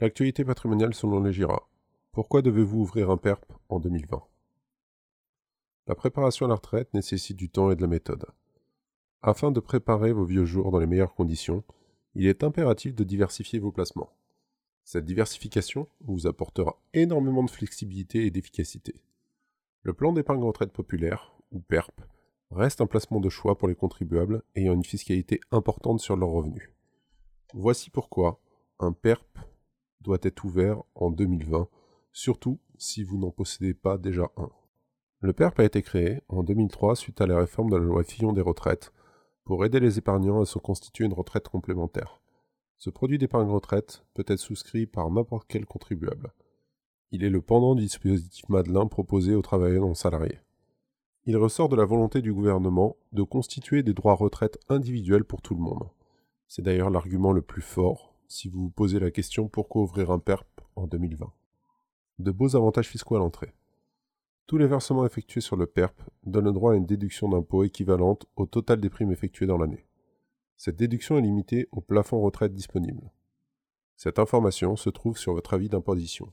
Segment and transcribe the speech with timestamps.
[0.00, 1.68] L'actualité patrimoniale selon les GIRA.
[2.12, 4.22] Pourquoi devez-vous ouvrir un PERP en 2020
[5.88, 8.24] La préparation à la retraite nécessite du temps et de la méthode.
[9.20, 11.64] Afin de préparer vos vieux jours dans les meilleures conditions,
[12.14, 14.10] il est impératif de diversifier vos placements.
[14.84, 18.94] Cette diversification vous apportera énormément de flexibilité et d'efficacité.
[19.82, 22.00] Le plan d'épargne retraite populaire, ou PERP,
[22.50, 26.70] reste un placement de choix pour les contribuables ayant une fiscalité importante sur leurs revenus.
[27.52, 28.40] Voici pourquoi
[28.78, 29.26] un PERP
[30.00, 31.68] doit être ouvert en 2020,
[32.12, 34.50] surtout si vous n'en possédez pas déjà un.
[35.20, 38.32] Le PERP a été créé en 2003 suite à la réforme de la loi Fillon
[38.32, 38.92] des retraites
[39.44, 42.20] pour aider les épargnants à se constituer une retraite complémentaire.
[42.78, 46.32] Ce produit d'épargne retraite peut être souscrit par n'importe quel contribuable.
[47.10, 50.38] Il est le pendant du dispositif Madelin proposé aux travailleurs non salariés.
[51.26, 55.54] Il ressort de la volonté du gouvernement de constituer des droits retraite individuels pour tout
[55.54, 55.90] le monde.
[56.48, 60.20] C'est d'ailleurs l'argument le plus fort si vous vous posez la question pourquoi ouvrir un
[60.20, 61.32] PERP en 2020.
[62.20, 63.52] De beaux avantages fiscaux à l'entrée.
[64.46, 68.26] Tous les versements effectués sur le PERP donnent le droit à une déduction d'impôt équivalente
[68.36, 69.84] au total des primes effectuées dans l'année.
[70.56, 73.10] Cette déduction est limitée au plafond retraite disponible.
[73.96, 76.32] Cette information se trouve sur votre avis d'imposition.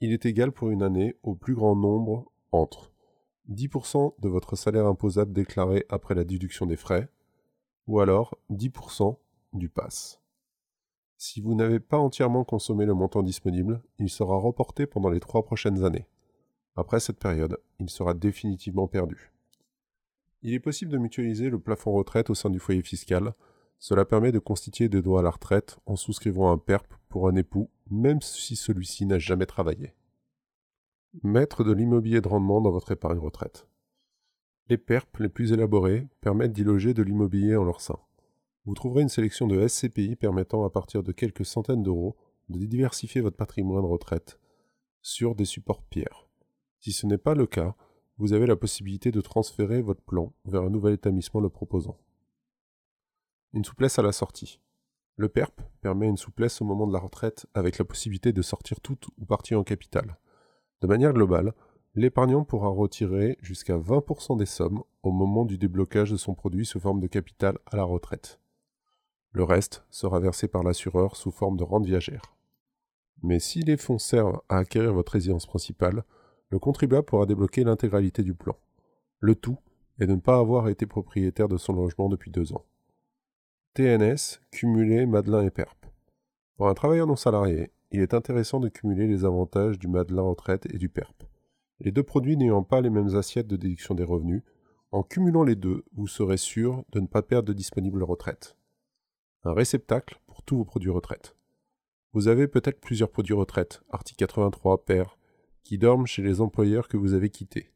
[0.00, 2.92] Il est égal pour une année au plus grand nombre entre
[3.50, 7.08] 10% de votre salaire imposable déclaré après la déduction des frais,
[7.86, 9.16] ou alors 10%
[9.54, 10.20] du PASS.
[11.26, 15.42] Si vous n'avez pas entièrement consommé le montant disponible, il sera reporté pendant les trois
[15.42, 16.06] prochaines années.
[16.76, 19.32] Après cette période, il sera définitivement perdu.
[20.42, 23.32] Il est possible de mutualiser le plafond retraite au sein du foyer fiscal.
[23.78, 27.36] Cela permet de constituer des droits à la retraite en souscrivant un PERP pour un
[27.36, 29.94] époux, même si celui-ci n'a jamais travaillé.
[31.22, 33.66] Mettre de l'immobilier de rendement dans votre épargne retraite.
[34.68, 37.98] Les PERP les plus élaborés permettent d'y loger de l'immobilier en leur sein.
[38.66, 42.16] Vous trouverez une sélection de SCPI permettant à partir de quelques centaines d'euros
[42.48, 44.38] de diversifier votre patrimoine de retraite
[45.02, 46.28] sur des supports pierres.
[46.80, 47.74] Si ce n'est pas le cas,
[48.16, 51.98] vous avez la possibilité de transférer votre plan vers un nouvel établissement le proposant.
[53.52, 54.60] Une souplesse à la sortie.
[55.16, 58.80] Le PERP permet une souplesse au moment de la retraite avec la possibilité de sortir
[58.80, 60.18] toute ou partie en capital.
[60.80, 61.52] De manière globale,
[61.94, 66.80] l'épargnant pourra retirer jusqu'à 20% des sommes au moment du déblocage de son produit sous
[66.80, 68.40] forme de capital à la retraite.
[69.34, 72.36] Le reste sera versé par l'assureur sous forme de rente viagère.
[73.24, 76.04] Mais si les fonds servent à acquérir votre résidence principale,
[76.50, 78.56] le contribuable pourra débloquer l'intégralité du plan.
[79.18, 79.58] Le tout
[79.98, 82.64] est de ne pas avoir été propriétaire de son logement depuis deux ans.
[83.74, 85.84] TNS, cumulé Madelin et PERP.
[86.56, 90.72] Pour un travailleur non salarié, il est intéressant de cumuler les avantages du Madelin retraite
[90.72, 91.24] et du PERP.
[91.80, 94.44] Les deux produits n'ayant pas les mêmes assiettes de déduction des revenus,
[94.92, 98.56] en cumulant les deux, vous serez sûr de ne pas perdre de disponible retraite
[99.44, 101.36] un réceptacle pour tous vos produits retraite.
[102.12, 105.18] Vous avez peut-être plusieurs produits retraite, article 83, pair,
[105.62, 107.70] qui dorment chez les employeurs que vous avez quittés.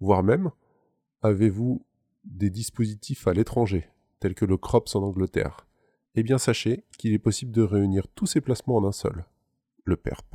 [0.00, 0.50] Voire même,
[1.22, 1.84] avez-vous
[2.24, 3.88] des dispositifs à l'étranger,
[4.20, 5.66] tels que le CROPS en Angleterre?
[6.16, 9.24] Eh bien sachez qu'il est possible de réunir tous ces placements en un seul,
[9.84, 10.26] le PERP.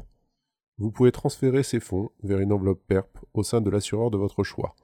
[0.77, 4.43] Vous pouvez transférer ces fonds vers une enveloppe PERP au sein de l'assureur de votre
[4.43, 4.75] choix.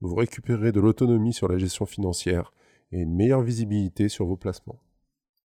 [0.00, 2.52] Vous récupérez de l'autonomie sur la gestion financière
[2.92, 4.80] et une meilleure visibilité sur vos placements.